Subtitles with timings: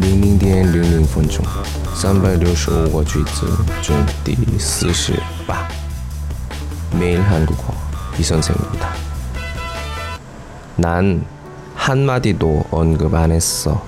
[0.00, 1.44] 零零点零零分钟，
[1.94, 3.46] 三百六十五个句子
[3.82, 3.94] 中
[4.24, 5.12] 第四十
[5.46, 5.68] 八。
[6.98, 7.74] 매일 한국어
[8.18, 8.88] 이선생입니다.
[10.76, 11.24] 난
[11.74, 13.82] 한마디도 언급 안 했어.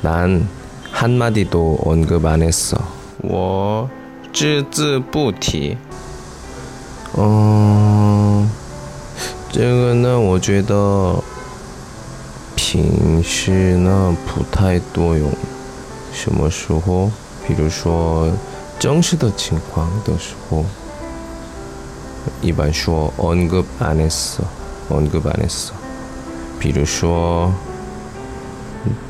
[0.00, 0.48] 난
[0.90, 2.76] 한마디도 언급 안 했어.
[3.22, 3.88] 我
[4.32, 5.76] 只字不提.
[7.14, 8.48] 嗯，
[9.50, 11.22] 这个呢，我觉得
[12.69, 15.31] 情绪呢不太多用，
[16.11, 17.09] 什么时候？
[17.47, 18.29] 比如说
[18.77, 20.65] 正式的情况的时候，
[22.41, 24.43] 一般说언급안했 어，
[24.89, 25.71] 언급안했 어。
[26.59, 27.49] 比如说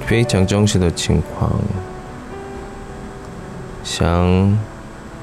[0.06, 1.52] 非常正式的情况，
[3.84, 4.56] 像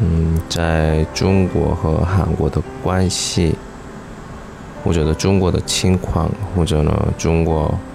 [0.01, 3.55] 嗯，在中国和韩国的关系，
[4.82, 7.73] 或者的中国的情况，或者呢中国。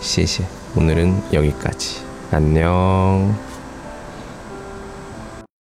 [0.00, 3.36] 谢谢。오늘은 여기까지 안녕